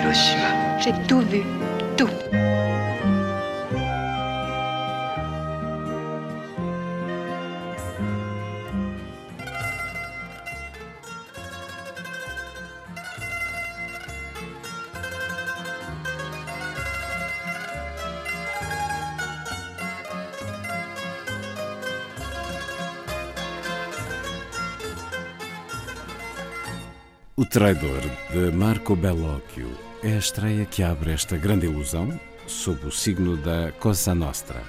[0.00, 0.78] Hiroshima.
[0.80, 1.42] J'ai tout vu,
[1.96, 2.08] tout.
[27.36, 28.02] O Traidor,
[28.34, 29.68] de Marco Bellocchio,
[30.02, 34.62] é a estreia que abre esta grande ilusão sob o signo da Cosa Nostra.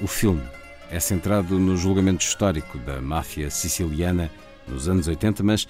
[0.00, 0.42] O filme
[0.90, 4.30] é centrado no julgamento histórico da máfia siciliana
[4.68, 5.66] nos anos 80, mas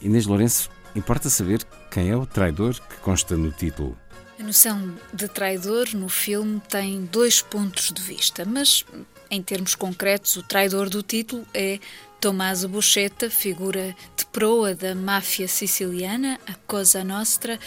[0.00, 3.96] Inês Lourenço importa saber quem é o traidor que consta no título.
[4.38, 8.84] A noção de traidor no filme tem dois pontos de vista, mas
[9.30, 11.78] em termos concretos, o traidor do título é
[12.20, 17.58] Tommaso Buscetta, figura de proa da máfia siciliana, a Cosa Nostra,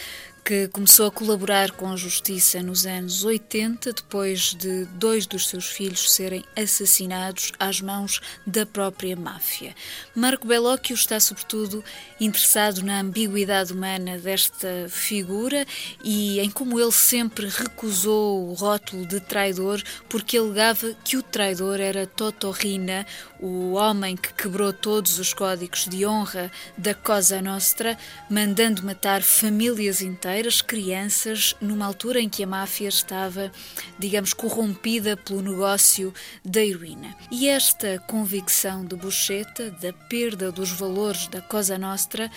[0.46, 5.66] que começou a colaborar com a justiça nos anos 80, depois de dois dos seus
[5.66, 9.74] filhos serem assassinados às mãos da própria máfia.
[10.14, 11.82] Marco Bellocchio está, sobretudo,
[12.20, 15.66] interessado na ambiguidade humana desta figura
[16.04, 21.80] e em como ele sempre recusou o rótulo de traidor, porque alegava que o traidor
[21.80, 23.04] era Toto Rina,
[23.40, 27.98] o homem que quebrou todos os códigos de honra da Cosa Nostra,
[28.30, 33.50] mandando matar famílias inteiras, crianças, numa altura em que a máfia estava,
[33.98, 36.12] digamos, corrompida pelo negócio
[36.44, 37.16] da heroína.
[37.30, 42.30] E esta convicção de Buscetta, da perda dos valores da Cosa Nostra,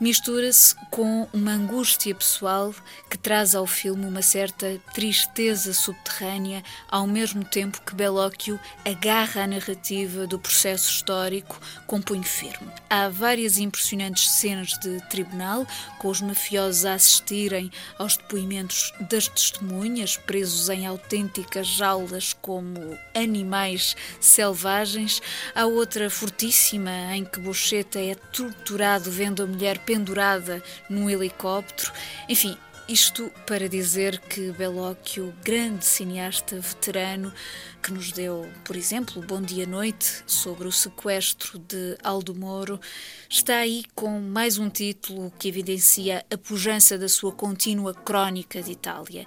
[0.00, 2.74] mistura-se com uma angústia pessoal
[3.10, 9.46] que traz ao filme uma certa tristeza subterrânea, ao mesmo tempo que Bellocchio agarra a
[9.46, 12.68] narrativa do processo histórico com punho firme.
[12.90, 15.66] Há várias impressionantes cenas de tribunal,
[15.98, 16.94] com os mafiosos a
[17.46, 25.22] assistirem aos depoimentos das testemunhas, presos em autênticas jaulas como animais selvagens.
[25.54, 31.92] Há outra fortíssima em que Bocheta é torturado vendo a mulher pendurada num helicóptero.
[32.28, 32.56] Enfim,
[32.88, 37.32] isto para dizer que Bellocchio, grande cineasta veterano,
[37.82, 42.80] que nos deu, por exemplo, Bom Dia Noite sobre o sequestro de Aldo Moro,
[43.28, 48.72] está aí com mais um título que evidencia a pujança da sua contínua crónica de
[48.72, 49.26] Itália.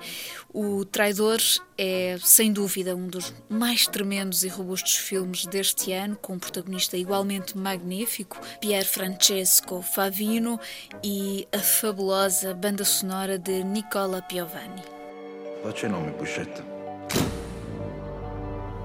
[0.54, 1.40] O Traidor
[1.82, 6.98] é, sem dúvida, um dos mais tremendos e robustos filmes deste ano, com um protagonista
[6.98, 10.60] igualmente magnífico, Pier Francesco Favino,
[11.02, 14.84] e a fabulosa banda sonora de Nicola Piovani.
[15.64, 16.62] Faccia i nomi, Buscetta.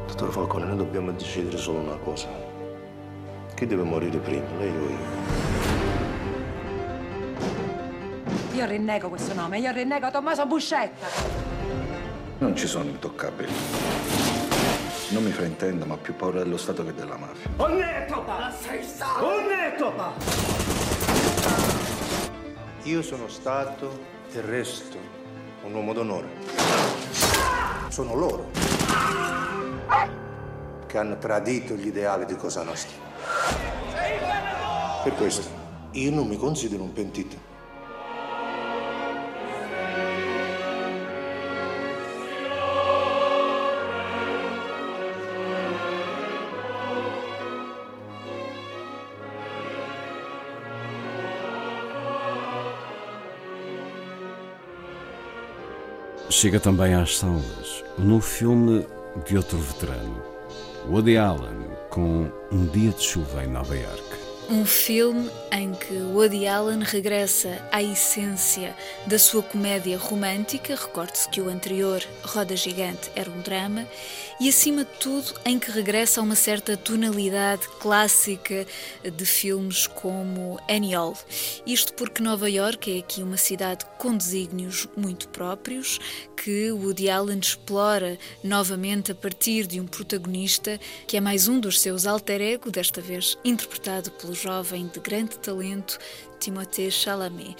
[0.06, 2.28] Dottor Falcone, noi dobbiamo decidere solo una cosa.
[3.56, 5.42] Chi deve morire prima, lei o io?
[8.54, 11.43] Io rinnego questo nome, io rinnego Tommaso Buscetta.
[12.44, 13.50] Non ci sono intoccabili.
[15.08, 17.48] Non mi fraintenda, ma ho più paura dello Stato che della mafia.
[22.82, 23.98] Io sono stato
[24.30, 24.98] e resto
[25.62, 26.28] un uomo d'onore.
[27.88, 28.50] Sono loro
[30.84, 32.98] che hanno tradito gli ideali di Cosa Nostra.
[35.02, 35.48] Per questo
[35.92, 37.53] io non mi considero un pentito.
[56.44, 58.86] Chega também às salas o novo filme
[59.24, 60.22] de outro veterano,
[60.86, 61.56] Woody Allen,
[61.88, 64.33] com Um Dia de Chuva em Nova York.
[64.46, 68.76] Um filme em que Woody Allen regressa à essência
[69.06, 73.88] da sua comédia romântica, recorde-se que o anterior, Roda Gigante, era um drama,
[74.38, 78.66] e acima de tudo em que regressa a uma certa tonalidade clássica
[79.02, 81.16] de filmes como Annie Hall.
[81.64, 85.98] Isto porque Nova York é aqui uma cidade com desígnios muito próprios,
[86.36, 91.80] que Woody Allen explora novamente a partir de um protagonista que é mais um dos
[91.80, 95.98] seus alter ego, desta vez interpretado pelo jovem de grande talento
[96.38, 97.56] Timothée Chalamet.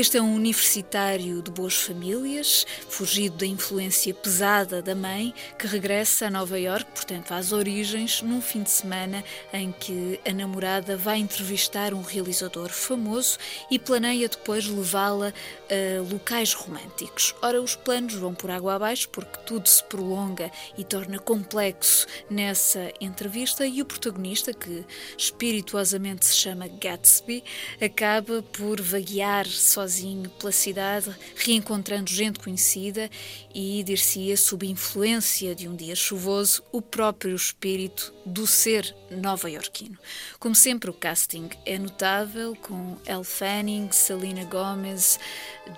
[0.00, 6.26] Este é um universitário de boas famílias, fugido da influência pesada da mãe, que regressa
[6.26, 11.18] a Nova York, portanto às origens, num fim de semana em que a namorada vai
[11.18, 13.36] entrevistar um realizador famoso
[13.70, 15.34] e planeia depois levá-la
[15.68, 17.34] a locais românticos.
[17.42, 22.90] Ora, os planos vão por água abaixo porque tudo se prolonga e torna complexo nessa
[23.02, 24.82] entrevista e o protagonista, que
[25.18, 27.44] espirituosamente se chama Gatsby,
[27.78, 29.89] acaba por vaguear sozinho
[30.38, 33.10] pela cidade, reencontrando gente conhecida
[33.54, 39.98] e, dir-se-ia, sob influência de um dia chuvoso, o próprio espírito do ser nova-iorquino.
[40.38, 45.18] Como sempre, o casting é notável, com Elle Fanning, Selena Gomez,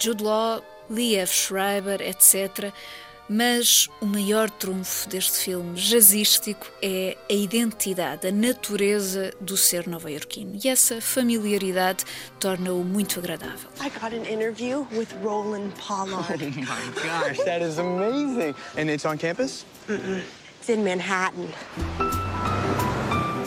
[0.00, 1.32] Jude Law, Lee F.
[1.34, 2.72] Schreiber, etc.,
[3.28, 10.58] mas o maior trunfo deste filme jazzístico é a identidade, a natureza do ser nova-iorquino.
[10.62, 12.04] E essa familiaridade
[12.38, 13.70] torna-o muito agradável.
[13.80, 16.42] I got an interview with Roland Pollard.
[16.62, 18.54] Oh my gosh, that is amazing.
[18.76, 19.64] And it's on campus?
[19.88, 20.22] Mm-mm.
[20.60, 21.48] It's in Manhattan.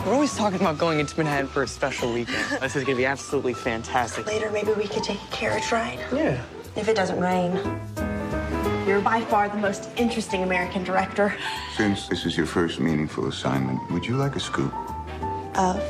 [0.06, 2.46] We're always talking about going into Manhattan for a special weekend.
[2.62, 4.28] this is going to be absolutely fantastic.
[4.28, 6.00] Later, maybe we could take a carriage ride.
[6.14, 6.44] Yeah.
[6.76, 7.60] If it doesn't rain.
[8.86, 11.36] You're by far the most interesting American director.
[11.76, 14.72] Since this is your first meaningful assignment, would you like a scoop?
[15.56, 15.82] Of?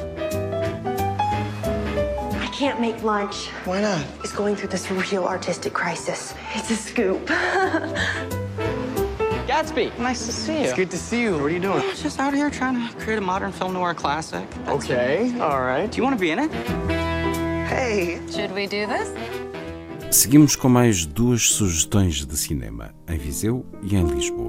[2.41, 3.47] I can't make lunch.
[3.65, 4.05] Why not?
[4.21, 6.33] He's going through this real artistic crisis.
[6.53, 7.25] It's a scoop.
[9.45, 10.63] Gatsby, nice to see you.
[10.63, 11.33] It's good to see you.
[11.33, 11.83] What are you doing?
[11.83, 14.49] Yeah, just out here trying to create a modern film noir classic.
[14.63, 15.91] That's okay, all right.
[15.91, 16.49] Do you want to be in it?
[17.67, 18.21] Hey.
[18.31, 19.09] Should we do this?
[20.15, 24.44] Seguimos com mais duas sugestões de cinema, em Viseu e em Lisboa.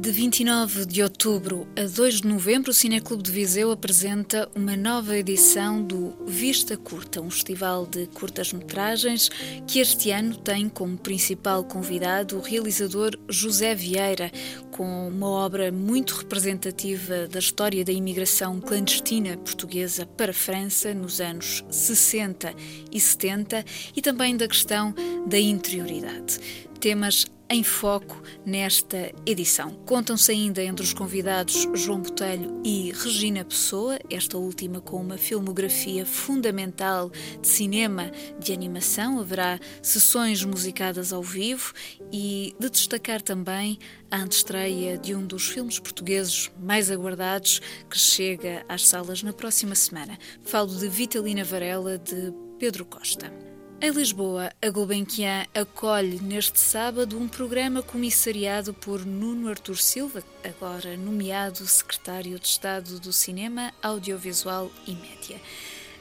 [0.00, 5.14] De 29 de outubro a 2 de novembro, o Cineclube de Viseu apresenta uma nova
[5.14, 9.28] edição do Vista Curta, um festival de curtas-metragens
[9.66, 14.32] que este ano tem como principal convidado o realizador José Vieira,
[14.70, 21.20] com uma obra muito representativa da história da imigração clandestina portuguesa para a França nos
[21.20, 22.54] anos 60
[22.90, 23.62] e 70
[23.94, 24.94] e também da questão
[25.26, 26.40] da interioridade.
[26.80, 29.74] Temas em foco nesta edição.
[29.84, 36.06] Contam-se ainda entre os convidados João Botelho e Regina Pessoa, esta última com uma filmografia
[36.06, 37.10] fundamental
[37.40, 39.18] de cinema de animação.
[39.18, 41.72] Haverá sessões musicadas ao vivo
[42.12, 47.60] e de destacar também a antestreia de um dos filmes portugueses mais aguardados
[47.90, 50.16] que chega às salas na próxima semana.
[50.44, 53.49] Falo de Vitalina Varela de Pedro Costa.
[53.82, 60.98] Em Lisboa, a Gulbenkian acolhe neste sábado um programa comissariado por Nuno Artur Silva, agora
[60.98, 65.40] nomeado secretário de Estado do Cinema, Audiovisual e Média.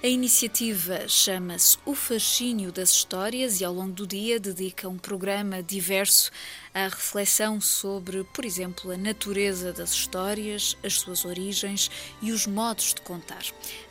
[0.02, 5.62] A iniciativa chama-se O Fascínio das Histórias e, ao longo do dia, dedica um programa
[5.62, 6.32] diverso
[6.74, 11.92] à reflexão sobre, por exemplo, a natureza das histórias, as suas origens
[12.22, 13.44] e os modos de contar.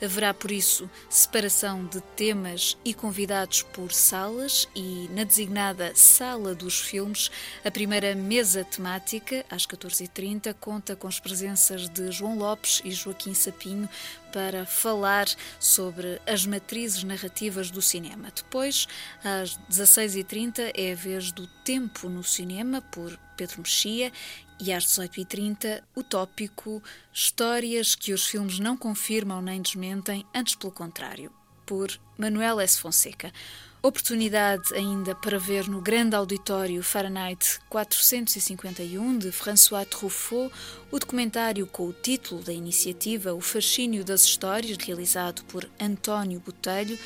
[0.02, 6.80] Haverá, por isso, separação de temas e convidados por salas e, na designada Sala dos
[6.80, 7.30] Filmes,
[7.62, 13.34] a primeira mesa temática, às 14h30, conta com as presenças de João Lopes e Joaquim
[13.34, 13.88] Sapinho
[14.32, 15.26] para falar
[15.58, 18.30] sobre as matrizes narrativas do cinema.
[18.34, 18.86] Depois,
[19.24, 24.12] às 16h30, é a vez do Tempo no Cinema, por Pedro Mexia,
[24.60, 30.72] e às 18h30, o tópico Histórias que os filmes não confirmam nem desmentem, antes pelo
[30.72, 31.32] contrário,
[31.64, 32.80] por Manuel S.
[32.80, 33.32] Fonseca.
[33.80, 40.52] Oportunidade ainda para ver no grande auditório Fahrenheit 451 de François Truffaut
[40.90, 46.98] o documentário com o título da iniciativa O Fascínio das Histórias, realizado por António Botelho,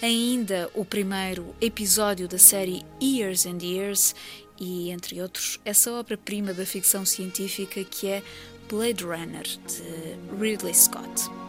[0.00, 4.14] ainda o primeiro episódio da série Years and Years
[4.60, 8.22] e, entre outros, essa obra-prima da ficção científica que é
[8.68, 11.39] Blade Runner, de Ridley Scott.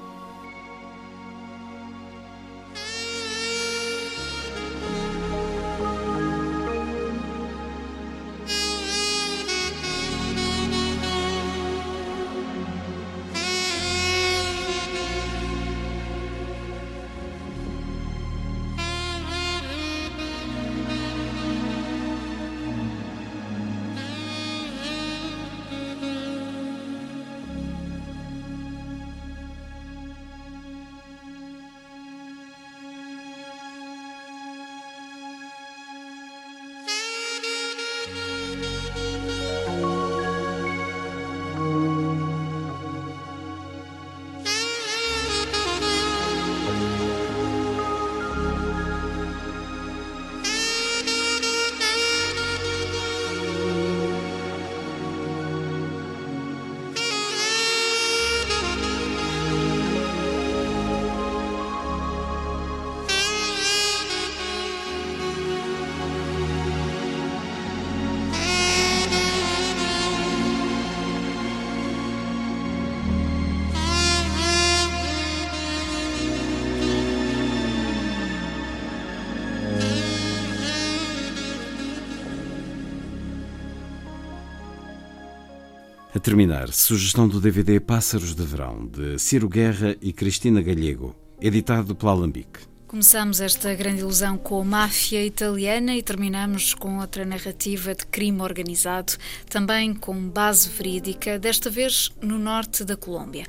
[86.22, 92.12] Terminar, sugestão do DVD Pássaros de Verão, de Ciro Guerra e Cristina Galego, editado pela
[92.12, 92.60] Alambique.
[92.88, 98.42] Começamos esta grande ilusão com a máfia italiana e terminamos com outra narrativa de crime
[98.42, 99.14] organizado,
[99.50, 103.46] também com base verídica, desta vez no norte da Colômbia.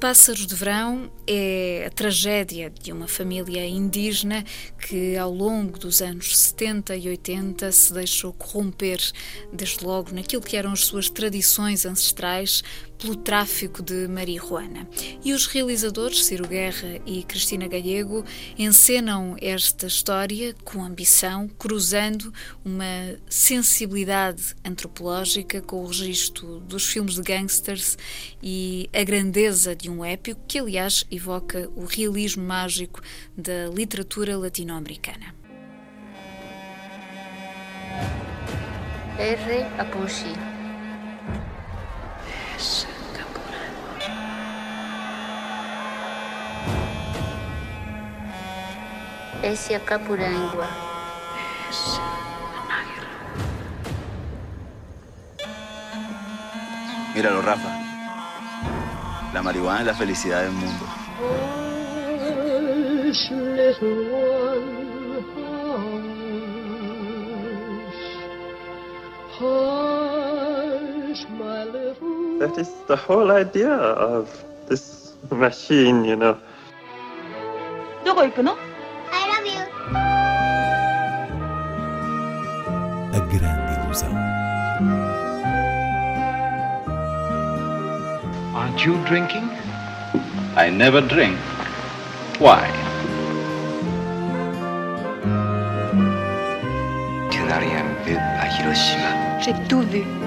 [0.00, 4.44] Pássaros de Verão é a tragédia de uma família indígena
[4.78, 9.00] que, ao longo dos anos 70 e 80, se deixou corromper,
[9.50, 12.62] desde logo, naquilo que eram as suas tradições ancestrais,
[12.98, 14.88] pelo tráfico de marihuana.
[15.24, 18.24] E os realizadores, Ciro Guerra e Cristina Gallego,
[18.58, 22.32] encenam esta história com ambição, cruzando
[22.64, 27.96] uma sensibilidade antropológica com o registro dos filmes de gangsters
[28.42, 33.00] e a grandeza de um épico que, aliás, evoca o realismo mágico
[33.36, 35.34] da literatura latino-americana.
[39.18, 39.62] R.
[39.78, 40.55] Apushi
[49.45, 50.67] Esse é Capurangua.
[57.15, 57.69] Míralo, Rafa.
[59.33, 60.85] La marihuana es la felicidad del mundo.
[63.11, 65.61] Hush, little one, hush.
[69.39, 74.29] Hush, my little That is the whole idea of
[74.67, 76.37] this machine, you know.
[78.03, 78.55] どこ行くの
[88.66, 89.48] Aren't you drinking?
[90.56, 91.38] I never drink.
[92.40, 92.66] Why?
[97.30, 99.40] Tu n'as rien vu à Hiroshima.
[99.40, 100.02] J'ai tout vu.
[100.02, 100.25] Tout.